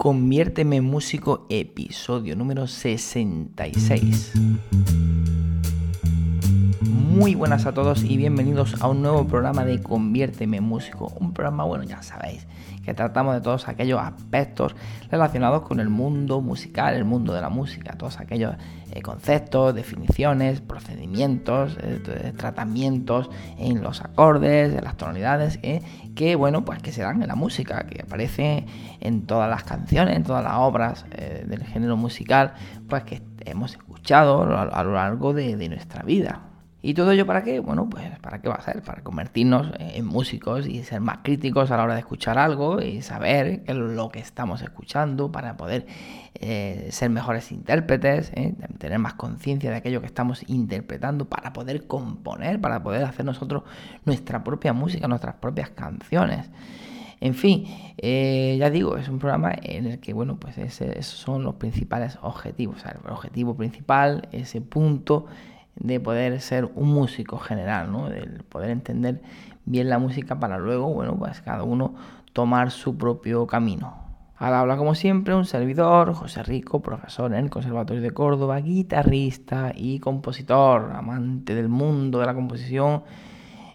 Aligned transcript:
Conviérteme 0.00 0.76
en 0.76 0.84
músico, 0.84 1.44
episodio 1.50 2.36
número 2.36 2.68
66. 2.68 4.32
Muy 7.18 7.34
buenas 7.34 7.66
a 7.66 7.72
todos 7.72 8.04
y 8.04 8.16
bienvenidos 8.16 8.80
a 8.80 8.86
un 8.86 9.02
nuevo 9.02 9.26
programa 9.26 9.64
de 9.64 9.82
Conviérteme 9.82 10.60
músico. 10.60 11.12
Un 11.18 11.32
programa, 11.32 11.64
bueno, 11.64 11.82
ya 11.82 12.00
sabéis, 12.00 12.46
que 12.84 12.94
tratamos 12.94 13.34
de 13.34 13.40
todos 13.40 13.66
aquellos 13.66 14.00
aspectos 14.00 14.76
relacionados 15.10 15.62
con 15.62 15.80
el 15.80 15.88
mundo 15.88 16.40
musical, 16.40 16.94
el 16.94 17.04
mundo 17.04 17.32
de 17.32 17.40
la 17.40 17.48
música, 17.48 17.98
todos 17.98 18.20
aquellos 18.20 18.54
eh, 18.92 19.02
conceptos, 19.02 19.74
definiciones, 19.74 20.60
procedimientos, 20.60 21.76
eh, 21.82 22.32
tratamientos 22.36 23.28
en 23.58 23.82
los 23.82 24.00
acordes, 24.00 24.72
en 24.72 24.84
las 24.84 24.96
tonalidades, 24.96 25.58
eh, 25.64 25.82
que 26.14 26.36
bueno, 26.36 26.64
pues 26.64 26.80
que 26.80 26.92
se 26.92 27.02
dan 27.02 27.20
en 27.20 27.26
la 27.26 27.34
música, 27.34 27.84
que 27.88 28.02
aparece 28.02 28.64
en 29.00 29.26
todas 29.26 29.50
las 29.50 29.64
canciones, 29.64 30.14
en 30.14 30.22
todas 30.22 30.44
las 30.44 30.54
obras 30.54 31.04
del 31.10 31.64
género 31.64 31.96
musical, 31.96 32.52
pues 32.88 33.02
que 33.02 33.22
hemos 33.44 33.72
escuchado 33.72 34.56
a, 34.56 34.84
lo 34.84 34.92
largo 34.92 35.34
de 35.34 35.68
nuestra 35.68 36.04
vida. 36.04 36.47
¿Y 36.80 36.94
todo 36.94 37.10
ello 37.10 37.26
para 37.26 37.42
qué? 37.42 37.58
Bueno, 37.58 37.90
pues 37.90 38.04
para 38.20 38.40
qué 38.40 38.48
va 38.48 38.54
a 38.54 38.62
ser, 38.62 38.82
para 38.82 39.02
convertirnos 39.02 39.72
en 39.80 40.06
músicos 40.06 40.68
y 40.68 40.84
ser 40.84 41.00
más 41.00 41.18
críticos 41.24 41.72
a 41.72 41.76
la 41.76 41.82
hora 41.82 41.94
de 41.94 42.00
escuchar 42.00 42.38
algo 42.38 42.80
y 42.80 43.02
saber 43.02 43.64
lo 43.66 44.10
que 44.10 44.20
estamos 44.20 44.62
escuchando 44.62 45.32
para 45.32 45.56
poder 45.56 45.86
eh, 46.34 46.86
ser 46.92 47.10
mejores 47.10 47.50
intérpretes, 47.50 48.30
¿eh? 48.36 48.54
tener 48.78 49.00
más 49.00 49.14
conciencia 49.14 49.70
de 49.70 49.76
aquello 49.76 50.00
que 50.00 50.06
estamos 50.06 50.48
interpretando, 50.48 51.24
para 51.24 51.52
poder 51.52 51.88
componer, 51.88 52.60
para 52.60 52.80
poder 52.80 53.02
hacer 53.02 53.24
nosotros 53.24 53.64
nuestra 54.04 54.44
propia 54.44 54.72
música, 54.72 55.08
nuestras 55.08 55.34
propias 55.34 55.70
canciones. 55.70 56.48
En 57.20 57.34
fin, 57.34 57.64
eh, 57.96 58.56
ya 58.60 58.70
digo, 58.70 58.96
es 58.96 59.08
un 59.08 59.18
programa 59.18 59.52
en 59.62 59.86
el 59.86 59.98
que, 59.98 60.12
bueno, 60.12 60.38
pues 60.38 60.56
esos 60.58 61.06
son 61.06 61.42
los 61.42 61.56
principales 61.56 62.20
objetivos. 62.22 62.84
el 62.84 63.10
objetivo 63.10 63.56
principal, 63.56 64.28
ese 64.30 64.60
punto 64.60 65.26
de 65.80 66.00
poder 66.00 66.40
ser 66.40 66.70
un 66.74 66.88
músico 66.88 67.38
general, 67.38 67.92
¿no? 67.92 68.08
Del 68.08 68.42
poder 68.44 68.70
entender 68.70 69.22
bien 69.64 69.88
la 69.88 69.98
música 69.98 70.40
para 70.40 70.58
luego, 70.58 70.92
bueno, 70.92 71.16
pues 71.16 71.40
cada 71.40 71.62
uno 71.62 71.94
tomar 72.32 72.70
su 72.70 72.96
propio 72.96 73.46
camino. 73.46 74.08
Al 74.36 74.54
habla 74.54 74.76
como 74.76 74.94
siempre 74.94 75.34
un 75.34 75.44
servidor, 75.44 76.14
José 76.14 76.44
Rico, 76.44 76.80
profesor 76.80 77.32
en 77.32 77.44
el 77.44 77.50
Conservatorio 77.50 78.02
de 78.02 78.12
Córdoba, 78.12 78.60
guitarrista 78.60 79.72
y 79.74 79.98
compositor, 79.98 80.92
amante 80.94 81.56
del 81.56 81.68
mundo 81.68 82.20
de 82.20 82.26
la 82.26 82.34
composición, 82.34 83.02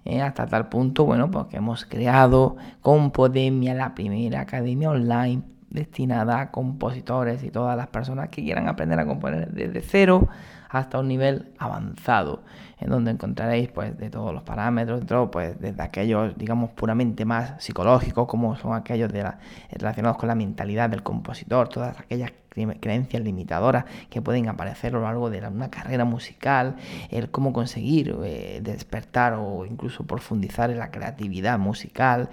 eh, 0.05 0.21
hasta 0.21 0.47
tal 0.47 0.69
punto, 0.69 1.05
bueno, 1.05 1.29
pues 1.29 1.47
que 1.47 1.57
hemos 1.57 1.85
creado 1.85 2.55
Compodemia, 2.81 3.73
la 3.73 3.93
primera 3.93 4.41
academia 4.41 4.89
online 4.89 5.43
destinada 5.69 6.39
a 6.39 6.51
compositores 6.51 7.43
y 7.43 7.49
todas 7.49 7.75
las 7.75 7.87
personas 7.87 8.29
que 8.29 8.43
quieran 8.43 8.69
aprender 8.69 8.99
a 8.99 9.05
componer 9.05 9.51
desde 9.51 9.81
cero 9.81 10.29
hasta 10.73 10.99
un 10.99 11.07
nivel 11.07 11.53
avanzado, 11.59 12.41
en 12.79 12.89
donde 12.89 13.11
encontraréis 13.11 13.69
pues 13.69 13.95
de 13.97 14.09
todos 14.09 14.33
los 14.33 14.41
parámetros, 14.41 15.03
pues 15.31 15.59
desde 15.59 15.81
aquellos 15.83 16.35
digamos 16.35 16.71
puramente 16.71 17.25
más 17.25 17.63
psicológicos, 17.63 18.27
como 18.27 18.55
son 18.55 18.73
aquellos 18.73 19.13
de 19.13 19.21
la, 19.23 19.39
relacionados 19.71 20.17
con 20.17 20.27
la 20.27 20.35
mentalidad 20.35 20.89
del 20.89 21.03
compositor, 21.03 21.69
todas 21.69 21.99
aquellas 21.99 22.31
creencias 22.79 23.23
limitadoras 23.23 23.85
que 24.09 24.21
pueden 24.21 24.47
aparecer 24.47 24.93
a 24.93 24.97
lo 24.97 25.03
largo 25.03 25.29
de 25.29 25.45
una 25.47 25.69
carrera 25.69 26.05
musical, 26.05 26.75
el 27.09 27.29
cómo 27.29 27.53
conseguir 27.53 28.15
eh, 28.23 28.59
despertar 28.63 29.33
o 29.33 29.65
incluso 29.65 30.05
profundizar 30.05 30.69
en 30.69 30.79
la 30.79 30.91
creatividad 30.91 31.57
musical, 31.59 32.29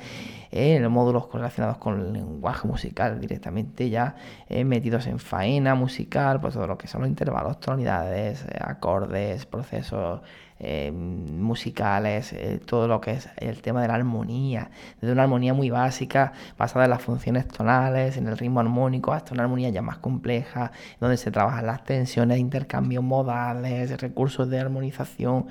eh, 0.52 0.78
los 0.80 0.91
módulos 0.91 1.28
relacionados 1.32 1.78
con 1.78 2.00
el 2.00 2.12
lenguaje 2.12 2.66
musical 2.66 3.20
directamente 3.20 3.88
ya 3.88 4.16
eh, 4.48 4.64
metidos 4.64 5.06
en 5.06 5.19
faena 5.19 5.75
musical, 5.75 6.41
pues 6.41 6.54
todo 6.54 6.66
lo 6.66 6.77
que 6.77 6.88
son 6.88 7.02
los 7.02 7.10
intervalos, 7.10 7.60
tonalidades, 7.60 8.29
acordes, 8.60 9.46
procesos 9.46 10.20
eh, 10.62 10.92
musicales, 10.92 12.34
eh, 12.34 12.60
todo 12.62 12.87
lo 12.87 13.00
que 13.00 13.12
es 13.12 13.31
el 13.38 13.62
tema 13.62 13.81
de 13.81 13.88
la 13.88 13.94
armonía, 13.94 14.71
desde 15.00 15.15
una 15.15 15.22
armonía 15.22 15.54
muy 15.54 15.71
básica, 15.71 16.34
basada 16.59 16.84
en 16.84 16.91
las 16.91 17.00
funciones 17.00 17.48
tonales, 17.48 18.19
en 18.19 18.28
el 18.28 18.37
ritmo 18.37 18.60
armónico, 18.60 19.15
hasta 19.15 19.32
una 19.32 19.44
armonía 19.44 19.70
ya 19.70 19.81
más 19.81 19.97
compleja, 19.97 20.72
donde 21.00 21.16
se 21.16 21.31
trabajan 21.31 21.65
las 21.65 21.82
tensiones, 21.84 22.38
intercambios 22.38 23.03
modales, 23.03 23.99
recursos 24.03 24.50
de 24.50 24.60
armonización, 24.60 25.47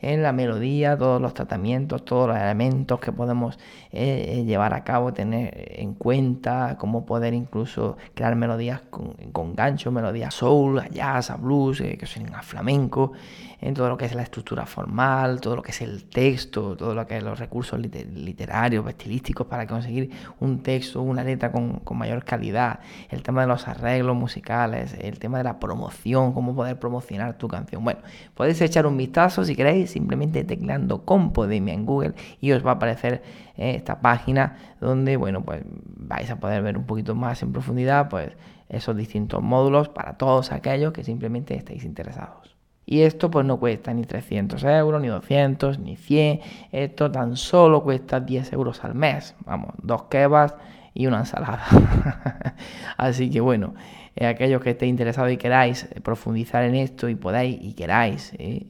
en 0.00 0.22
la 0.22 0.32
melodía, 0.32 0.96
todos 0.96 1.20
los 1.20 1.34
tratamientos, 1.34 2.06
todos 2.06 2.28
los 2.28 2.38
elementos 2.38 2.98
que 2.98 3.12
podemos 3.12 3.58
eh, 3.92 4.42
llevar 4.46 4.72
a 4.72 4.84
cabo, 4.84 5.12
tener 5.12 5.74
en 5.76 5.92
cuenta, 5.92 6.76
cómo 6.78 7.04
poder 7.04 7.34
incluso 7.34 7.98
crear 8.14 8.34
melodías 8.36 8.80
con, 8.88 9.54
gancho, 9.54 9.92
melodías 9.92 10.32
soul, 10.32 10.78
a 10.78 10.88
jazz, 10.88 11.30
a 11.30 11.36
blues, 11.36 11.82
que 11.82 12.06
suenen 12.06 12.34
a 12.34 12.42
flamenco, 12.42 13.12
en 13.60 13.74
todo 13.74 13.90
lo 13.90 13.98
que 13.98 14.06
es 14.06 14.14
la 14.14 14.22
estructura 14.22 14.45
formal, 14.66 15.40
todo 15.40 15.56
lo 15.56 15.62
que 15.62 15.72
es 15.72 15.82
el 15.82 16.04
texto, 16.04 16.76
todo 16.76 16.94
lo 16.94 17.06
que 17.06 17.16
es 17.16 17.22
los 17.22 17.38
recursos 17.38 17.80
literarios, 17.80 18.86
estilísticos 18.88 19.46
para 19.46 19.66
conseguir 19.66 20.10
un 20.38 20.62
texto, 20.62 21.02
una 21.02 21.24
letra 21.24 21.50
con, 21.50 21.82
mayor 21.96 22.24
calidad, 22.24 22.78
el 23.10 23.22
tema 23.22 23.40
de 23.40 23.48
los 23.48 23.66
arreglos 23.66 24.14
musicales, 24.14 24.94
el 25.00 25.18
tema 25.18 25.38
de 25.38 25.44
la 25.44 25.58
promoción, 25.58 26.32
cómo 26.32 26.54
poder 26.54 26.78
promocionar 26.78 27.36
tu 27.36 27.48
canción. 27.48 27.82
Bueno, 27.82 28.00
podéis 28.34 28.60
echar 28.60 28.86
un 28.86 28.96
vistazo 28.96 29.44
si 29.44 29.56
queréis, 29.56 29.90
simplemente 29.90 30.44
tecleando 30.44 31.04
Compodemia 31.04 31.74
en 31.74 31.84
Google 31.84 32.14
y 32.40 32.52
os 32.52 32.64
va 32.64 32.72
a 32.72 32.74
aparecer 32.74 33.22
eh, 33.56 33.74
esta 33.74 34.00
página 34.00 34.56
donde, 34.80 35.16
bueno, 35.16 35.42
pues 35.42 35.62
vais 35.66 36.30
a 36.30 36.36
poder 36.36 36.62
ver 36.62 36.78
un 36.78 36.84
poquito 36.84 37.14
más 37.14 37.42
en 37.42 37.52
profundidad, 37.52 38.08
pues 38.08 38.32
esos 38.68 38.96
distintos 38.96 39.42
módulos 39.42 39.88
para 39.88 40.16
todos 40.16 40.52
aquellos 40.52 40.92
que 40.92 41.04
simplemente 41.04 41.54
estéis 41.54 41.84
interesados. 41.84 42.55
Y 42.86 43.00
esto 43.00 43.30
pues 43.30 43.44
no 43.44 43.58
cuesta 43.58 43.92
ni 43.92 44.04
300 44.04 44.62
euros, 44.62 45.02
ni 45.02 45.08
200, 45.08 45.80
ni 45.80 45.96
100. 45.96 46.40
Esto 46.70 47.10
tan 47.10 47.36
solo 47.36 47.82
cuesta 47.82 48.20
10 48.20 48.52
euros 48.52 48.84
al 48.84 48.94
mes. 48.94 49.34
Vamos, 49.44 49.74
dos 49.82 50.04
kebabs 50.04 50.54
y 50.94 51.06
una 51.08 51.18
ensalada. 51.18 51.64
Así 52.96 53.28
que 53.28 53.40
bueno, 53.40 53.74
eh, 54.14 54.26
aquellos 54.26 54.62
que 54.62 54.70
estéis 54.70 54.90
interesados 54.90 55.32
y 55.32 55.36
queráis 55.36 55.88
profundizar 56.02 56.62
en 56.62 56.76
esto 56.76 57.08
y 57.08 57.16
podáis 57.16 57.58
y 57.60 57.74
queráis 57.74 58.32
eh, 58.38 58.66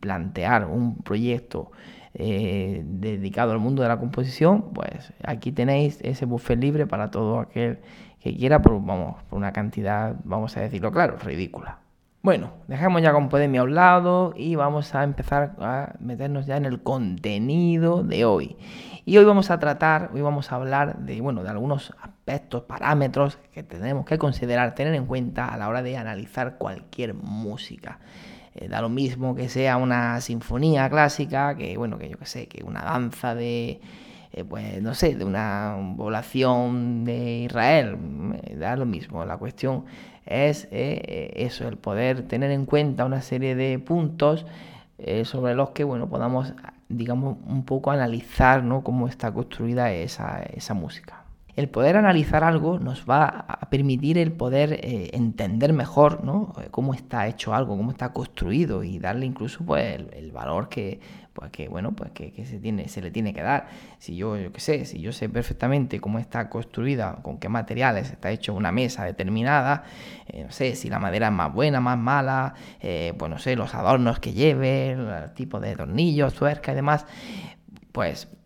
plantear 0.00 0.66
un 0.66 0.96
proyecto 1.02 1.72
eh, 2.14 2.82
dedicado 2.84 3.52
al 3.52 3.58
mundo 3.58 3.82
de 3.82 3.88
la 3.88 3.98
composición, 3.98 4.72
pues 4.72 5.12
aquí 5.24 5.50
tenéis 5.50 5.98
ese 6.02 6.24
buffet 6.24 6.58
libre 6.58 6.86
para 6.86 7.10
todo 7.10 7.40
aquel 7.40 7.80
que 8.20 8.36
quiera, 8.36 8.62
por, 8.62 8.72
vamos, 8.74 9.22
por 9.24 9.36
una 9.36 9.52
cantidad, 9.52 10.14
vamos 10.24 10.56
a 10.56 10.60
decirlo 10.60 10.92
claro, 10.92 11.18
ridícula. 11.18 11.83
Bueno, 12.24 12.52
dejemos 12.68 13.02
ya 13.02 13.12
con 13.12 13.28
Podemia 13.28 13.60
a 13.60 13.64
un 13.64 13.74
lado 13.74 14.32
y 14.34 14.54
vamos 14.54 14.94
a 14.94 15.04
empezar 15.04 15.56
a 15.60 15.92
meternos 16.00 16.46
ya 16.46 16.56
en 16.56 16.64
el 16.64 16.82
contenido 16.82 18.02
de 18.02 18.24
hoy. 18.24 18.56
Y 19.04 19.18
hoy 19.18 19.26
vamos 19.26 19.50
a 19.50 19.58
tratar, 19.58 20.08
hoy 20.14 20.22
vamos 20.22 20.50
a 20.50 20.54
hablar 20.54 21.00
de, 21.00 21.20
bueno, 21.20 21.42
de 21.42 21.50
algunos 21.50 21.92
aspectos, 22.00 22.62
parámetros 22.62 23.36
que 23.52 23.62
tenemos 23.62 24.06
que 24.06 24.16
considerar, 24.16 24.74
tener 24.74 24.94
en 24.94 25.04
cuenta 25.04 25.48
a 25.48 25.58
la 25.58 25.68
hora 25.68 25.82
de 25.82 25.98
analizar 25.98 26.56
cualquier 26.56 27.12
música. 27.12 27.98
Eh, 28.54 28.68
da 28.68 28.80
lo 28.80 28.88
mismo 28.88 29.34
que 29.34 29.50
sea 29.50 29.76
una 29.76 30.18
sinfonía 30.22 30.88
clásica, 30.88 31.54
que 31.58 31.76
bueno, 31.76 31.98
que 31.98 32.08
yo 32.08 32.18
que 32.18 32.24
sé, 32.24 32.48
que 32.48 32.64
una 32.64 32.84
danza 32.84 33.34
de, 33.34 33.82
eh, 34.36 34.42
pues 34.44 34.82
no 34.82 34.94
sé, 34.94 35.14
de 35.14 35.24
una 35.24 35.76
población 35.96 37.04
de 37.04 37.44
Israel, 37.44 37.96
da 38.58 38.74
lo 38.74 38.84
mismo. 38.84 39.24
La 39.24 39.36
cuestión 39.36 39.84
es 40.26 40.66
eh, 40.72 41.32
eso, 41.36 41.68
el 41.68 41.76
poder 41.76 42.22
tener 42.22 42.50
en 42.50 42.66
cuenta 42.66 43.04
una 43.04 43.22
serie 43.22 43.54
de 43.54 43.78
puntos 43.78 44.44
eh, 44.98 45.24
sobre 45.24 45.54
los 45.54 45.70
que 45.70 45.84
bueno, 45.84 46.08
podamos, 46.08 46.52
digamos, 46.88 47.36
un 47.46 47.64
poco 47.64 47.92
analizar 47.92 48.64
¿no? 48.64 48.82
cómo 48.82 49.06
está 49.06 49.32
construida 49.32 49.92
esa, 49.92 50.42
esa 50.42 50.74
música. 50.74 51.23
El 51.56 51.68
poder 51.68 51.96
analizar 51.96 52.42
algo 52.42 52.78
nos 52.78 53.08
va 53.08 53.26
a 53.26 53.70
permitir 53.70 54.18
el 54.18 54.32
poder 54.32 54.72
eh, 54.72 55.10
entender 55.12 55.72
mejor 55.72 56.24
¿no? 56.24 56.52
cómo 56.70 56.94
está 56.94 57.28
hecho 57.28 57.54
algo, 57.54 57.76
cómo 57.76 57.92
está 57.92 58.12
construido 58.12 58.82
y 58.82 58.98
darle 58.98 59.26
incluso 59.26 59.64
pues, 59.64 60.00
el 60.12 60.32
valor 60.32 60.68
que, 60.68 61.00
pues 61.34 61.50
que 61.50 61.68
bueno, 61.68 61.92
pues 61.92 62.12
que, 62.12 62.32
se, 62.46 62.58
tiene, 62.58 62.88
se 62.88 63.02
le 63.02 63.10
tiene 63.10 63.34
que 63.34 63.42
dar. 63.42 63.66
Si 63.98 64.16
yo, 64.16 64.38
yo 64.38 64.52
qué 64.52 64.60
sé, 64.60 64.84
si 64.84 65.00
yo 65.00 65.12
sé 65.12 65.28
perfectamente 65.28 66.00
cómo 66.00 66.18
está 66.18 66.48
construida, 66.48 67.18
con 67.22 67.38
qué 67.38 67.48
materiales 67.48 68.10
está 68.10 68.30
hecho 68.30 68.54
una 68.54 68.72
mesa 68.72 69.04
determinada, 69.04 69.82
eh, 70.28 70.44
no 70.44 70.52
sé 70.52 70.76
si 70.76 70.88
la 70.88 71.00
madera 71.00 71.26
es 71.26 71.32
más 71.32 71.52
buena, 71.52 71.80
más 71.80 71.98
mala, 71.98 72.54
eh, 72.80 73.12
pues 73.18 73.30
no 73.30 73.38
sé, 73.38 73.56
los 73.56 73.74
adornos 73.74 74.20
que 74.20 74.32
lleve, 74.32 74.92
el 74.92 75.34
tipo 75.34 75.58
de 75.58 75.74
tornillos, 75.74 76.34
tuerca 76.34 76.72
y 76.72 76.76
demás, 76.76 77.04
pues 77.90 78.24
eh, 78.24 78.43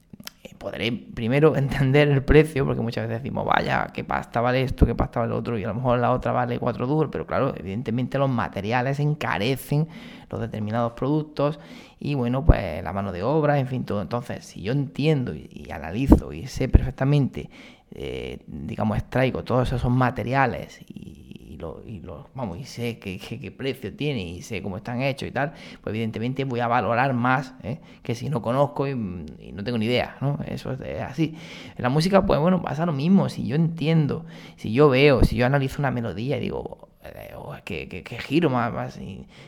podré 0.59 0.93
primero 0.93 1.57
entender 1.57 2.09
el 2.09 2.23
precio, 2.23 2.65
porque 2.65 2.81
muchas 2.81 3.09
veces 3.09 3.23
decimos, 3.23 3.47
vaya, 3.47 3.89
qué 3.93 4.05
pasta 4.05 4.41
vale 4.41 4.63
esto, 4.63 4.87
qué 4.87 4.95
pasta 4.95 5.21
vale 5.21 5.33
otro, 5.33 5.59
y 5.59 5.65
a 5.65 5.69
lo 5.69 5.75
mejor 5.75 5.99
la 5.99 6.13
otra 6.13 6.33
vale 6.33 6.59
cuatro 6.59 6.87
duros, 6.87 7.11
pero 7.11 7.27
claro, 7.27 7.55
evidentemente 7.57 8.19
los 8.19 8.29
materiales 8.29 9.01
encarecen 9.01 9.89
los 10.31 10.41
determinados 10.41 10.93
productos 10.93 11.59
y 11.99 12.15
bueno, 12.15 12.45
pues 12.45 12.83
la 12.83 12.93
mano 12.93 13.13
de 13.13 13.23
obra, 13.23 13.59
en 13.59 13.67
fin, 13.67 13.85
todo. 13.85 14.03
Entonces, 14.03 14.45
si 14.45 14.63
yo 14.63 14.73
entiendo 14.73 15.35
y, 15.35 15.71
analizo 15.71 16.33
y 16.33 16.47
sé 16.47 16.69
perfectamente 16.69 17.51
eh, 17.95 18.41
digamos, 18.47 18.99
extraigo 18.99 19.45
todos 19.45 19.73
esos 19.73 19.91
materiales 19.91 20.81
y, 20.89 21.28
lo, 21.59 21.83
y 21.87 22.03
vamos, 22.35 22.59
y 22.59 22.65
sé 22.65 22.99
qué, 22.99 23.19
qué, 23.19 23.51
precio 23.51 23.95
tiene 23.95 24.23
y 24.23 24.43
sé 24.43 24.63
cómo 24.63 24.77
están 24.77 25.03
hechos 25.03 25.29
y 25.29 25.33
tal, 25.33 25.53
pues 25.83 25.93
evidentemente 25.93 26.45
voy 26.45 26.61
a 26.61 26.69
valorar 26.69 27.13
más 27.13 27.55
¿eh? 27.63 27.79
que 28.03 28.15
si 28.15 28.31
no 28.31 28.41
conozco 28.41 28.87
y, 28.87 28.95
no 28.95 29.65
tengo 29.65 29.79
ni 29.79 29.87
idea, 29.87 30.17
¿no? 30.21 30.39
Eso 30.47 30.73
es, 30.73 31.01
así. 31.01 31.35
En 31.77 31.83
la 31.83 31.89
música, 31.89 32.25
pues 32.25 32.41
bueno, 32.41 32.63
pasa 32.63 32.87
lo 32.87 32.93
mismo, 32.93 33.29
si 33.29 33.47
yo 33.47 33.57
entiendo, 33.57 34.25
si 34.57 34.73
yo 34.73 34.89
veo, 34.89 35.25
si 35.25 35.37
yo 35.37 35.47
analizo 35.47 35.81
una 35.81 35.91
melodía 35.91 36.37
y 36.37 36.41
digo, 36.41 36.89
eh, 37.05 37.35
oh, 37.37 37.55
qué, 37.65 38.05
giro 38.27 38.51
más, 38.51 38.99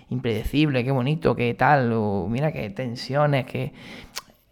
impredecible, 0.08 0.84
qué 0.84 0.90
bonito, 0.90 1.36
qué 1.36 1.54
tal, 1.54 1.94
mira 2.28 2.52
qué 2.52 2.68
tensiones, 2.70 3.46
qué 3.46 3.72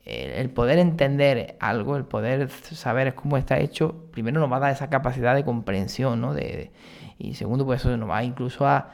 el 0.08 0.48
poder 0.48 0.78
entender 0.78 1.56
algo, 1.60 1.96
el 1.96 2.04
poder 2.04 2.48
saber 2.48 3.14
cómo 3.14 3.36
está 3.36 3.58
hecho, 3.58 4.06
primero 4.10 4.40
nos 4.40 4.50
va 4.50 4.56
a 4.56 4.60
dar 4.60 4.72
esa 4.72 4.88
capacidad 4.88 5.34
de 5.34 5.44
comprensión, 5.44 6.22
¿no? 6.22 6.32
De, 6.32 6.70
y 7.18 7.34
segundo, 7.34 7.66
pues 7.66 7.80
eso 7.80 7.96
nos 7.96 8.08
va 8.08 8.22
incluso 8.24 8.66
a, 8.66 8.90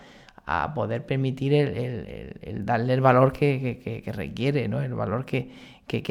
poder 0.74 1.06
permitir 1.06 1.54
el, 1.54 2.66
darle 2.66 2.92
el 2.92 3.00
valor 3.00 3.32
que, 3.32 4.02
requiere, 4.14 4.68
¿no? 4.68 4.82
El 4.82 4.94
valor 4.94 5.24
que, 5.24 5.50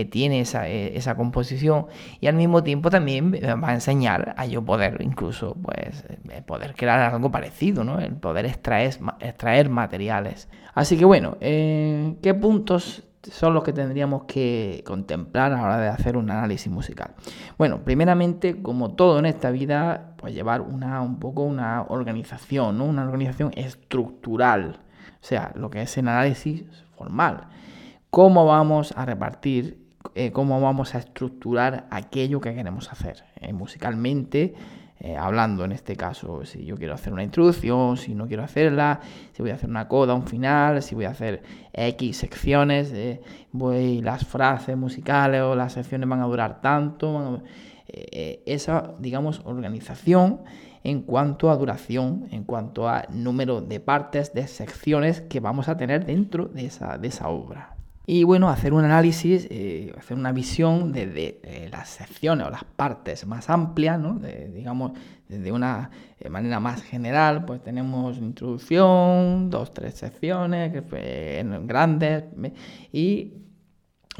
tiene 0.10 0.40
esa, 0.40 0.68
e, 0.68 0.98
esa, 0.98 1.16
composición 1.16 1.86
y 2.20 2.26
al 2.28 2.36
mismo 2.36 2.64
tiempo 2.64 2.90
también 2.90 3.30
me 3.30 3.40
va 3.42 3.70
a 3.70 3.74
enseñar 3.74 4.34
a 4.38 4.46
yo 4.48 4.64
poder 4.64 5.02
incluso 5.02 5.56
pues 5.56 6.06
eh, 6.30 6.42
poder 6.46 6.74
crear 6.74 7.14
algo 7.14 7.30
parecido, 7.30 7.84
¿no? 7.84 8.00
El 8.00 8.16
poder 8.16 8.46
extraer, 8.46 8.98
extraer 9.20 9.70
materiales. 9.70 10.50
Así 10.74 10.98
que 10.98 11.06
bueno, 11.06 11.38
eh, 11.40 12.16
¿qué 12.24 12.34
puntos 12.34 13.04
son 13.32 13.54
los 13.54 13.64
que 13.64 13.74
tendríamos 13.74 14.24
que 14.26 14.84
contemplar 14.86 15.54
a 15.54 15.58
la 15.58 15.64
hora 15.64 15.78
de 15.78 15.88
hacer 15.88 16.18
un 16.18 16.30
análisis 16.30 16.72
musical. 16.72 17.14
Bueno, 17.58 17.84
primeramente, 17.84 18.62
como 18.62 18.96
todo 18.96 19.20
en 19.20 19.26
esta 19.26 19.52
vida, 19.52 20.14
pues 20.18 20.34
llevar 20.34 20.62
una, 20.62 21.02
un 21.02 21.20
poco 21.20 21.44
una 21.44 21.84
organización, 21.84 22.82
una 22.82 23.04
organización 23.04 23.52
estructural, 23.56 24.80
o 25.22 25.26
sea, 25.26 25.52
lo 25.56 25.70
que 25.70 25.82
es 25.82 25.98
el 25.98 26.08
análisis 26.08 26.66
formal. 26.98 27.48
¿Cómo 28.10 28.46
vamos 28.46 28.94
a 28.96 29.06
repartir, 29.06 29.80
eh, 30.16 30.32
cómo 30.32 30.60
vamos 30.62 30.94
a 30.94 31.00
estructurar 31.00 31.88
aquello 31.90 32.42
que 32.42 32.54
queremos 32.54 32.92
hacer 32.92 33.24
eh, 33.40 33.54
musicalmente? 33.54 34.54
Eh, 35.06 35.18
hablando 35.18 35.66
en 35.66 35.74
este 35.74 35.98
caso, 35.98 36.46
si 36.46 36.64
yo 36.64 36.78
quiero 36.78 36.94
hacer 36.94 37.12
una 37.12 37.24
introducción, 37.24 37.98
si 37.98 38.16
no 38.16 38.26
quiero 38.26 38.42
hacerla, 38.42 39.02
si 39.34 39.42
voy 39.42 39.52
a 39.52 39.56
hacer 39.56 39.70
una 39.70 39.90
coda, 39.90 40.14
un 40.14 40.26
final, 40.26 40.82
si 40.82 40.96
voy 40.96 41.04
a 41.04 41.10
hacer 41.10 41.44
X 41.74 42.16
secciones, 42.16 42.94
voy 43.52 44.02
las 44.02 44.26
frases 44.26 44.78
musicales 44.78 45.42
o 45.42 45.56
las 45.56 45.74
secciones 45.74 46.08
van 46.08 46.22
a 46.22 46.26
durar 46.26 46.62
tanto, 46.62 47.44
eh, 47.88 48.42
esa, 48.46 48.94
digamos, 48.98 49.42
organización 49.44 50.40
en 50.84 51.02
cuanto 51.02 51.52
a 51.52 51.58
duración, 51.58 52.28
en 52.32 52.46
cuanto 52.46 52.88
a 52.88 53.06
número 53.10 53.60
de 53.60 53.82
partes, 53.82 54.34
de 54.34 54.48
secciones 54.48 55.20
que 55.20 55.42
vamos 55.42 55.68
a 55.68 55.76
tener 55.76 56.06
dentro 56.06 56.46
de 56.46 56.66
esa, 56.66 56.98
de 56.98 57.10
esa 57.10 57.28
obra. 57.28 57.73
Y 58.06 58.26
bueno, 58.26 58.50
hacer 58.50 58.74
un 58.74 58.84
análisis, 58.84 59.48
eh, 59.50 59.94
hacer 59.98 60.18
una 60.18 60.34
visión 60.34 60.92
de, 60.92 61.40
eh, 61.42 61.70
las 61.72 61.88
secciones 61.88 62.46
o 62.48 62.50
las 62.50 62.66
partes 62.66 63.26
más 63.26 63.50
amplias, 63.50 63.98
¿no? 63.98 64.20
digamos, 64.54 64.92
de 65.30 65.52
una 65.54 65.90
eh, 66.20 66.30
manera 66.30 66.60
más 66.60 66.84
general, 66.84 67.46
pues 67.46 67.64
tenemos 67.64 68.18
introducción, 68.18 69.50
dos, 69.50 69.74
tres 69.74 69.96
secciones 69.96 70.84
grandes 71.66 72.26
y 72.92 73.36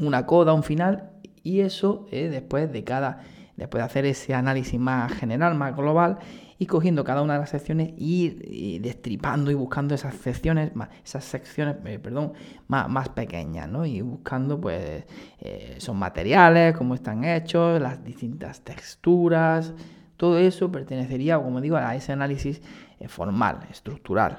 una 0.00 0.24
coda, 0.24 0.54
un 0.54 0.62
final, 0.62 1.10
y 1.42 1.60
eso 1.60 2.06
después 2.10 2.72
de 2.72 2.84
cada, 2.84 3.20
después 3.56 3.82
de 3.82 3.84
hacer 3.84 4.06
ese 4.06 4.32
análisis 4.32 4.80
más 4.80 5.12
general, 5.12 5.54
más 5.56 5.76
global, 5.76 6.18
y 6.58 6.66
cogiendo 6.66 7.04
cada 7.04 7.22
una 7.22 7.34
de 7.34 7.40
las 7.40 7.50
secciones 7.50 7.92
y, 7.96 8.78
destripando 8.78 9.50
y 9.50 9.54
buscando 9.54 9.94
esas 9.94 10.14
secciones, 10.14 10.72
esas 11.04 11.24
secciones, 11.24 11.76
eh, 11.84 11.98
perdón, 11.98 12.32
más, 12.68 12.88
más, 12.88 13.08
pequeñas, 13.08 13.68
¿no? 13.68 13.84
Y 13.86 14.00
buscando, 14.00 14.60
pues, 14.60 15.04
eh, 15.40 15.74
esos 15.76 15.94
materiales, 15.94 16.76
cómo 16.76 16.94
están 16.94 17.24
hechos, 17.24 17.80
las 17.80 18.04
distintas 18.04 18.60
texturas, 18.62 19.74
todo 20.16 20.38
eso 20.38 20.70
pertenecería, 20.70 21.38
como 21.38 21.60
digo, 21.60 21.76
a 21.76 21.94
ese 21.96 22.12
análisis 22.12 22.62
eh, 23.00 23.08
formal, 23.08 23.66
estructural. 23.70 24.38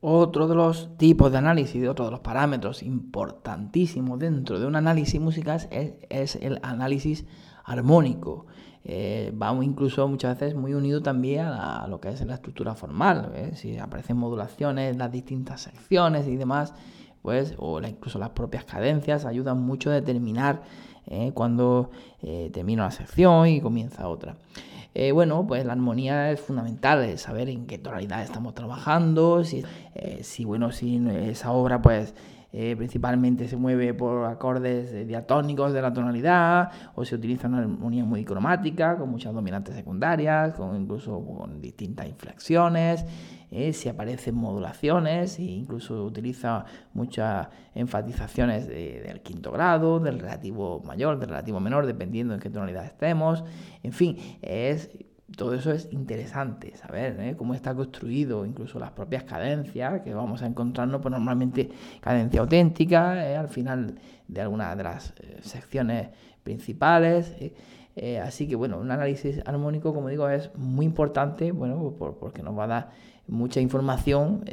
Otro 0.00 0.46
de 0.46 0.54
los 0.54 0.96
tipos 0.96 1.32
de 1.32 1.38
análisis, 1.38 1.88
otro 1.88 2.04
de 2.04 2.10
los 2.10 2.20
parámetros 2.20 2.82
importantísimos 2.82 4.18
dentro 4.18 4.60
de 4.60 4.66
un 4.66 4.76
análisis 4.76 5.20
musical 5.20 5.66
es 5.70 6.36
el 6.36 6.60
análisis 6.62 7.24
armónico. 7.64 8.46
Eh, 8.90 9.32
vamos 9.34 9.66
incluso 9.66 10.08
muchas 10.08 10.40
veces 10.40 10.56
muy 10.56 10.72
unido 10.72 11.02
también 11.02 11.44
a, 11.44 11.86
lo 11.88 12.00
que 12.00 12.08
es 12.08 12.24
la 12.24 12.34
estructura 12.34 12.74
formal. 12.74 13.32
¿eh? 13.34 13.50
Si 13.54 13.76
aparecen 13.76 14.16
modulaciones, 14.16 14.96
las 14.96 15.12
distintas 15.12 15.60
secciones 15.60 16.26
y 16.26 16.36
demás, 16.36 16.72
pues, 17.20 17.54
o 17.58 17.82
incluso 17.82 18.18
las 18.18 18.30
propias 18.30 18.64
cadencias 18.64 19.26
ayudan 19.26 19.60
mucho 19.60 19.90
a 19.90 19.92
determinar 19.92 20.62
¿eh? 21.06 21.32
cuando 21.34 21.90
termina 22.52 22.84
una 22.84 22.90
sección 22.90 23.46
y 23.48 23.60
comienza 23.60 24.08
otra. 24.08 24.36
bueno, 25.12 25.46
pues 25.46 25.66
la 25.66 25.74
armonía 25.74 26.32
es 26.32 26.40
fundamental, 26.40 27.18
saber 27.18 27.50
en 27.50 27.66
qué 27.66 27.76
tonalidad 27.76 28.22
estamos 28.22 28.54
trabajando, 28.54 29.44
si, 29.44 29.64
si 30.22 30.46
bueno, 30.46 30.72
si 30.72 30.96
esa 31.08 31.52
obra 31.52 31.82
pues 31.82 32.14
eh, 32.50 32.74
principalmente 32.76 33.46
se 33.46 33.56
mueve 33.56 33.92
por 33.92 34.24
acordes 34.24 34.90
eh, 34.92 35.04
diatónicos 35.04 35.72
de 35.74 35.82
la 35.82 35.92
tonalidad, 35.92 36.70
o 36.94 37.04
se 37.04 37.14
utiliza 37.14 37.46
una 37.46 37.58
armonía 37.58 38.04
muy 38.04 38.24
cromática, 38.24 38.96
con 38.96 39.10
muchas 39.10 39.34
dominantes 39.34 39.74
secundarias, 39.74 40.54
con 40.54 40.74
incluso 40.80 41.22
con 41.24 41.60
distintas 41.60 42.08
inflexiones, 42.08 43.04
eh, 43.50 43.72
si 43.74 43.90
aparecen 43.90 44.34
modulaciones, 44.34 45.38
e 45.38 45.42
incluso 45.42 46.04
utiliza 46.04 46.64
muchas 46.94 47.48
enfatizaciones 47.74 48.66
del 48.66 49.20
quinto 49.20 49.52
grado, 49.52 50.00
del 50.00 50.18
relativo 50.18 50.82
mayor, 50.84 51.18
del 51.18 51.28
relativo 51.28 51.60
menor, 51.60 51.86
dependiendo 51.86 52.34
en 52.34 52.40
qué 52.40 52.48
tonalidad 52.48 52.86
estemos. 52.86 53.44
En 53.82 53.92
fin, 53.92 54.16
es 54.40 54.90
todo 55.36 55.54
eso 55.54 55.72
es 55.72 55.88
interesante, 55.92 56.74
saber 56.76 57.20
¿eh? 57.20 57.34
cómo 57.36 57.54
está 57.54 57.74
construido, 57.74 58.46
incluso 58.46 58.78
las 58.78 58.92
propias 58.92 59.24
cadencias, 59.24 60.00
que 60.02 60.14
vamos 60.14 60.42
a 60.42 60.46
encontrarnos 60.46 61.02
pues, 61.02 61.12
normalmente 61.12 61.70
cadencia 62.00 62.40
auténtica 62.40 63.28
¿eh? 63.28 63.36
al 63.36 63.48
final 63.48 63.98
de 64.26 64.40
alguna 64.40 64.74
de 64.74 64.82
las 64.82 65.12
eh, 65.18 65.38
secciones 65.42 66.08
principales. 66.42 67.34
así 68.22 68.48
que 68.48 68.56
bueno, 68.56 68.78
un 68.78 68.90
análisis 68.90 69.42
armónico, 69.44 69.92
como 69.92 70.08
digo, 70.08 70.28
es 70.30 70.54
muy 70.56 70.86
importante, 70.86 71.52
bueno, 71.52 71.94
porque 71.98 72.42
nos 72.42 72.56
va 72.56 72.64
a 72.64 72.68
dar 72.68 72.90
mucha 73.26 73.60
información 73.60 74.44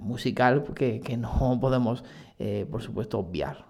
musical 0.00 0.64
que, 0.74 1.00
que, 1.00 1.16
no 1.18 1.58
podemos, 1.60 2.04
por 2.70 2.80
supuesto, 2.80 3.18
obviar. 3.18 3.66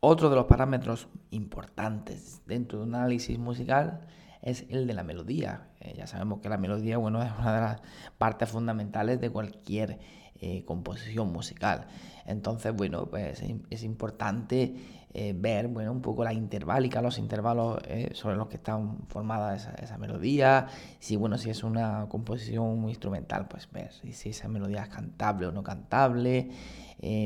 Otro 0.00 0.30
de 0.30 0.36
los 0.36 0.46
parámetros 0.46 1.08
importantes 1.30 2.40
dentro 2.46 2.78
de 2.78 2.84
un 2.86 2.94
análisis 2.94 3.38
musical 3.38 4.00
es 4.42 4.66
el 4.68 4.86
de 4.86 4.94
la 4.94 5.04
melodía. 5.04 5.68
Eh, 5.80 5.94
ya 5.96 6.06
sabemos 6.06 6.40
que 6.40 6.48
la 6.48 6.58
melodía, 6.58 6.98
bueno, 6.98 7.22
es 7.22 7.30
una 7.38 7.54
de 7.54 7.60
las 7.60 7.82
partes 8.18 8.48
fundamentales 8.48 9.20
de 9.20 9.30
cualquier 9.30 10.00
eh, 10.40 10.64
composición 10.64 11.32
musical. 11.32 11.86
Entonces, 12.26 12.74
bueno, 12.74 13.06
pues 13.06 13.42
es, 13.70 13.82
importante 13.84 14.74
eh, 15.14 15.32
ver, 15.36 15.68
bueno, 15.68 15.92
un 15.92 16.02
poco 16.02 16.24
la 16.24 16.32
interválica, 16.32 17.00
los 17.00 17.18
intervalos 17.18 17.80
sobre 18.14 18.36
los 18.36 18.48
que 18.48 18.56
están 18.56 19.06
formadas 19.08 19.68
esa, 19.80 19.98
melodía, 19.98 20.66
si, 20.98 21.16
bueno, 21.16 21.38
si 21.38 21.50
es 21.50 21.62
una 21.62 22.06
composición 22.08 22.88
instrumental, 22.88 23.46
pues 23.46 23.70
ver 23.70 23.92
si, 23.92 24.30
esa 24.30 24.48
melodía 24.48 24.82
es 24.82 24.88
cantable 24.88 25.46
o 25.46 25.52
no 25.52 25.62
cantable, 25.62 26.50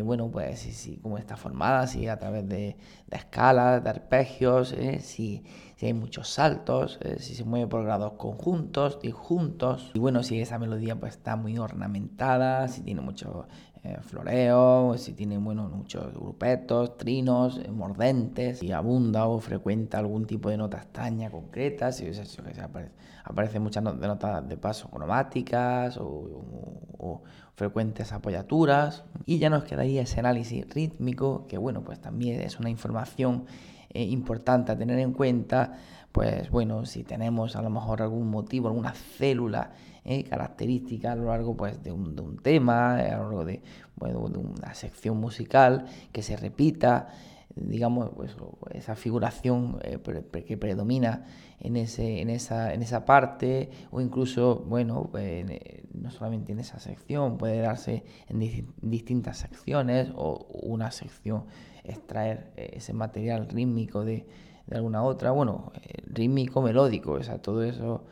bueno, 0.04 0.30
pues 0.30 0.60
si, 0.60 0.96
cómo 0.96 1.18
está 1.18 1.36
formada, 1.36 1.86
si 1.86 2.08
a 2.08 2.18
través 2.18 2.48
de, 2.48 2.76
escalas, 3.10 3.84
de 3.84 3.90
arpegios, 3.90 4.74
si 5.00 5.44
si 5.76 5.84
hay 5.84 5.92
muchos 5.92 6.30
saltos, 6.30 6.98
eh, 7.02 7.16
si 7.20 7.34
se 7.34 7.44
mueve 7.44 7.66
por 7.66 7.84
grados 7.84 8.14
conjuntos, 8.14 8.98
disjuntos. 8.98 9.90
Y 9.92 9.98
bueno, 9.98 10.22
si 10.22 10.40
esa 10.40 10.58
melodía 10.58 10.98
pues 10.98 11.16
está 11.16 11.36
muy 11.36 11.58
ornamentada, 11.58 12.66
si 12.68 12.80
tiene 12.80 13.02
mucho 13.02 13.46
eh, 13.82 13.98
floreo, 14.00 14.96
si 14.96 15.12
tiene 15.12 15.36
bueno, 15.36 15.68
muchos 15.68 16.14
grupetos, 16.14 16.96
trinos, 16.96 17.58
eh, 17.58 17.70
mordentes, 17.70 18.60
si 18.60 18.72
abunda 18.72 19.26
o 19.26 19.38
frecuenta 19.38 19.98
algún 19.98 20.24
tipo 20.26 20.48
de 20.48 20.56
nota 20.56 20.78
extraña 20.78 21.30
concreta, 21.30 21.92
si, 21.92 22.06
aparece, 22.06 22.92
aparecen 23.24 23.62
muchas 23.62 23.82
notas 23.82 24.48
de 24.48 24.56
paso 24.56 24.88
cromáticas 24.88 25.98
o, 25.98 27.22
frecuentes 27.56 28.12
apoyaturas. 28.12 29.04
Y 29.24 29.38
ya 29.38 29.50
nos 29.50 29.64
quedaría 29.64 30.02
ese 30.02 30.20
análisis 30.20 30.68
rítmico, 30.72 31.46
que 31.48 31.58
bueno, 31.58 31.82
pues 31.82 32.00
también 32.00 32.40
es 32.42 32.60
una 32.60 32.70
información 32.70 33.46
eh, 33.90 34.04
importante 34.04 34.72
a 34.72 34.78
tener 34.78 34.98
en 34.98 35.12
cuenta, 35.12 35.78
pues 36.12 36.50
bueno, 36.50 36.84
si 36.84 37.02
tenemos 37.02 37.56
a 37.56 37.62
lo 37.62 37.70
mejor 37.70 38.02
algún 38.02 38.30
motivo, 38.30 38.68
alguna 38.68 38.92
célula 38.92 39.72
eh, 40.04 40.22
característica 40.24 41.12
a 41.12 41.16
lo 41.16 41.26
largo 41.26 41.56
pues, 41.56 41.82
de, 41.82 41.92
un, 41.92 42.38
tema, 42.42 42.96
a 42.96 43.16
lo 43.16 43.22
largo 43.24 43.44
de, 43.44 43.62
bueno, 43.96 44.28
de 44.28 44.38
una 44.38 44.74
sección 44.74 45.18
musical 45.18 45.86
que 46.12 46.22
se 46.22 46.36
repita, 46.36 47.08
digamos, 47.56 48.10
pues, 48.14 48.36
esa 48.72 48.94
figuración 48.94 49.78
eh, 49.82 49.98
que 50.46 50.56
predomina 50.58 51.24
en, 51.58 51.76
ese, 51.76 52.20
en, 52.20 52.28
esa, 52.28 52.74
en 52.74 52.82
esa 52.82 53.04
parte, 53.06 53.70
o 53.90 54.00
incluso, 54.00 54.64
bueno, 54.66 55.08
pues, 55.10 55.46
no 55.94 56.10
solamente 56.10 56.52
en 56.52 56.60
esa 56.60 56.78
sección, 56.78 57.38
puede 57.38 57.60
darse 57.60 58.04
en 58.28 58.68
distintas 58.82 59.38
secciones, 59.38 60.10
o 60.14 60.46
una 60.62 60.90
sección 60.90 61.44
extraer 61.82 62.52
eh, 62.56 62.72
ese 62.74 62.92
material 62.92 63.48
rítmico 63.48 64.04
de, 64.04 64.26
de 64.66 64.76
alguna 64.76 65.02
otra, 65.02 65.30
bueno, 65.30 65.72
eh, 65.82 66.02
rítmico, 66.06 66.60
melódico, 66.60 67.12
o 67.12 67.22
sea, 67.22 67.38
todo 67.38 67.64
eso 67.64 68.04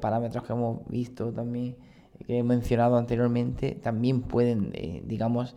parámetros 0.00 0.44
que 0.44 0.52
hemos 0.52 0.86
visto 0.86 1.32
también, 1.32 1.74
que 2.24 2.38
he 2.38 2.42
mencionado 2.44 2.96
anteriormente, 2.98 3.72
también 3.72 4.22
pueden, 4.22 4.70
digamos, 5.08 5.56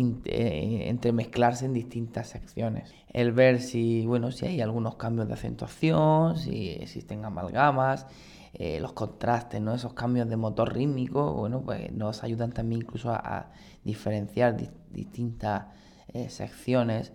entremezclarse 0.00 1.66
en 1.66 1.72
distintas 1.72 2.28
secciones. 2.28 2.94
El 3.08 3.32
ver 3.32 3.60
si, 3.60 4.06
bueno, 4.06 4.32
si 4.32 4.46
hay 4.46 4.60
algunos 4.60 4.96
cambios 4.96 5.28
de 5.28 5.34
acentuación, 5.34 6.36
si 6.36 6.70
existen 6.70 7.24
amalgamas, 7.24 8.06
eh, 8.54 8.80
los 8.80 8.92
contrastes, 8.92 9.60
¿no? 9.60 9.74
esos 9.74 9.94
cambios 9.94 10.28
de 10.28 10.36
motor 10.36 10.74
rítmico, 10.74 11.34
bueno, 11.34 11.62
pues 11.62 11.92
nos 11.92 12.22
ayudan 12.22 12.52
también 12.52 12.82
incluso 12.82 13.10
a, 13.10 13.50
diferenciar 13.84 14.56
distintas 14.90 15.66
eh, 16.08 16.30
secciones. 16.30 17.12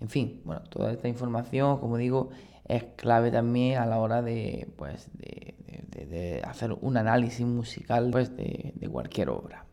En 0.00 0.08
fin, 0.08 0.40
bueno, 0.44 0.62
toda 0.62 0.92
esta 0.92 1.08
información, 1.08 1.80
como 1.80 1.96
digo, 1.96 2.30
es 2.64 2.84
clave 2.96 3.30
también 3.30 3.78
a 3.78 3.86
la 3.86 3.98
hora 3.98 4.22
de, 4.22 4.72
pues, 4.76 5.10
de, 5.14 6.42
hacer 6.44 6.72
un 6.80 6.96
análisis 6.96 7.46
musical 7.46 8.10
pues, 8.12 8.36
de 8.36 8.88
cualquier 8.90 9.30
obra. 9.30 9.66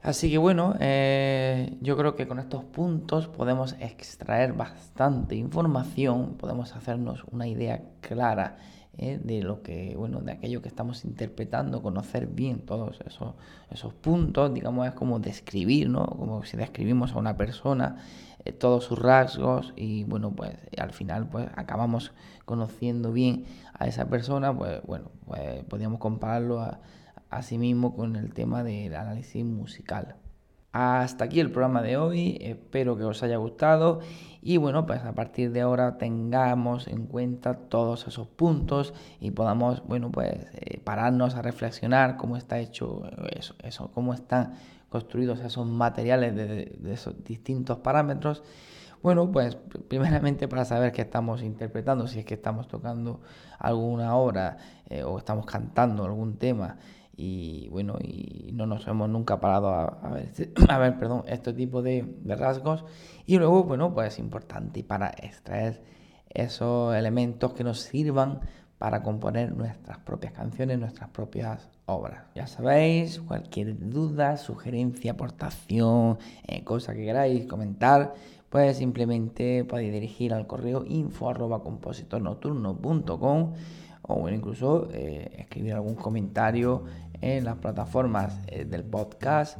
Así 0.00 0.30
que 0.30 0.38
bueno, 0.38 0.74
eh, 0.78 1.76
yo 1.80 1.96
creo 1.96 2.14
que 2.14 2.28
con 2.28 2.38
estos 2.38 2.62
puntos 2.64 3.26
podemos 3.26 3.74
extraer 3.80 4.52
bastante 4.52 5.34
información, 5.34 6.36
podemos 6.36 6.76
hacernos 6.76 7.24
una 7.32 7.48
idea 7.48 7.82
clara 8.00 8.58
eh, 8.96 9.20
de 9.22 9.42
lo 9.42 9.62
que, 9.62 9.94
bueno, 9.96 10.20
de 10.20 10.32
aquello 10.32 10.62
que 10.62 10.68
estamos 10.68 11.04
interpretando, 11.04 11.82
conocer 11.82 12.28
bien 12.28 12.60
todos 12.60 13.00
esos, 13.06 13.34
esos 13.70 13.92
puntos, 13.92 14.54
digamos, 14.54 14.86
es 14.86 14.92
como 14.92 15.18
describir, 15.18 15.90
¿no? 15.90 16.06
Como 16.06 16.44
si 16.44 16.56
describimos 16.56 17.12
a 17.12 17.18
una 17.18 17.36
persona, 17.36 17.96
eh, 18.44 18.52
todos 18.52 18.84
sus 18.84 19.00
rasgos 19.00 19.72
y 19.74 20.04
bueno, 20.04 20.30
pues 20.30 20.56
al 20.78 20.92
final 20.92 21.28
pues 21.28 21.48
acabamos 21.56 22.12
conociendo 22.44 23.12
bien 23.12 23.46
a 23.74 23.88
esa 23.88 24.08
persona, 24.08 24.56
pues 24.56 24.80
bueno, 24.86 25.10
pues 25.26 25.64
podríamos 25.64 25.98
compararlo 25.98 26.60
a 26.60 26.78
asimismo 27.30 27.94
con 27.94 28.16
el 28.16 28.32
tema 28.32 28.62
del 28.62 28.94
análisis 28.94 29.44
musical. 29.44 30.16
Hasta 30.72 31.24
aquí 31.24 31.40
el 31.40 31.50
programa 31.50 31.80
de 31.80 31.96
hoy, 31.96 32.36
espero 32.42 32.96
que 32.98 33.04
os 33.04 33.22
haya 33.22 33.38
gustado 33.38 34.00
y 34.42 34.58
bueno, 34.58 34.84
pues 34.84 35.02
a 35.02 35.14
partir 35.14 35.50
de 35.50 35.62
ahora 35.62 35.96
tengamos 35.96 36.88
en 36.88 37.06
cuenta 37.06 37.54
todos 37.54 38.06
esos 38.06 38.28
puntos 38.28 38.92
y 39.18 39.30
podamos, 39.30 39.82
bueno, 39.86 40.12
pues 40.12 40.34
eh, 40.52 40.78
pararnos 40.84 41.36
a 41.36 41.42
reflexionar 41.42 42.18
cómo 42.18 42.36
está 42.36 42.58
hecho 42.58 43.02
eso, 43.30 43.54
eso 43.62 43.90
cómo 43.94 44.12
están 44.12 44.54
construidos 44.90 45.40
esos 45.40 45.66
materiales 45.66 46.36
de, 46.36 46.78
esos 46.92 47.24
distintos 47.24 47.78
parámetros. 47.78 48.42
Bueno, 49.02 49.30
pues 49.32 49.56
primeramente 49.88 50.48
para 50.48 50.64
saber 50.64 50.92
qué 50.92 51.02
estamos 51.02 51.42
interpretando, 51.42 52.06
si 52.08 52.18
es 52.18 52.24
que 52.26 52.34
estamos 52.34 52.68
tocando 52.68 53.20
alguna 53.58 54.14
obra 54.16 54.58
eh, 54.90 55.02
o 55.02 55.18
estamos 55.18 55.46
cantando 55.46 56.04
algún 56.04 56.36
tema 56.36 56.76
y 57.20 57.68
bueno, 57.70 57.98
y 58.00 58.52
no 58.52 58.64
nos 58.66 58.86
hemos 58.86 59.10
nunca 59.10 59.40
parado 59.40 59.70
a, 59.70 60.10
ver, 60.10 60.32
a 60.68 60.78
ver 60.78 60.98
perdón, 61.00 61.24
este 61.26 61.52
tipo 61.52 61.82
de, 61.82 62.06
rasgos. 62.24 62.84
Y 63.26 63.38
luego, 63.38 63.64
bueno, 63.64 63.92
pues 63.92 64.14
es 64.14 64.18
importante 64.20 64.84
para 64.84 65.08
extraer 65.08 65.82
esos 66.30 66.94
elementos 66.94 67.54
que 67.54 67.64
nos 67.64 67.80
sirvan 67.80 68.38
para 68.78 69.02
componer 69.02 69.52
nuestras 69.52 69.98
propias 69.98 70.32
canciones, 70.32 70.78
nuestras 70.78 71.10
propias 71.10 71.68
obras. 71.86 72.22
Ya 72.36 72.46
sabéis, 72.46 73.18
cualquier 73.18 73.76
duda, 73.90 74.36
sugerencia, 74.36 75.10
aportación, 75.10 76.18
eh, 76.46 76.62
cosa 76.62 76.94
que 76.94 77.04
queráis 77.04 77.46
comentar, 77.46 78.14
pues 78.48 78.76
simplemente 78.76 79.64
podéis 79.64 79.92
dirigir 79.92 80.32
al 80.32 80.46
correo 80.46 80.84
info 80.86 81.28
arroba 81.28 81.64
o 84.08 84.28
incluso 84.30 84.88
eh, 84.92 85.30
escribir 85.38 85.74
algún 85.74 85.94
comentario 85.94 86.84
en 87.20 87.44
las 87.44 87.56
plataformas 87.56 88.38
eh, 88.46 88.64
del 88.64 88.84
podcast. 88.84 89.58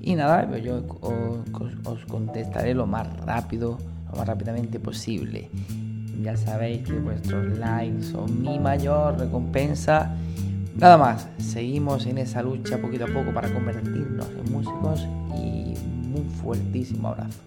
Y 0.00 0.14
nada, 0.14 0.46
pues 0.46 0.62
yo 0.62 0.82
os, 1.00 2.04
contestaré 2.06 2.74
lo 2.74 2.86
más 2.86 3.08
rápido, 3.20 3.78
lo 4.10 4.18
más 4.18 4.26
rápidamente 4.26 4.78
posible. 4.78 5.50
Ya 6.22 6.36
sabéis 6.36 6.86
que 6.86 6.92
vuestros 6.92 7.58
likes 7.58 8.04
son 8.04 8.42
mi 8.42 8.58
mayor 8.58 9.18
recompensa. 9.18 10.14
Nada 10.76 10.98
más, 10.98 11.28
seguimos 11.38 12.06
en 12.06 12.18
esa 12.18 12.42
lucha 12.42 12.78
poquito 12.78 13.04
a 13.04 13.08
poco 13.08 13.32
para 13.32 13.52
convertirnos 13.52 14.28
en 14.28 14.52
músicos 14.52 15.06
y 15.36 15.74
un 16.14 16.28
fuertísimo 16.42 17.08
abrazo. 17.08 17.40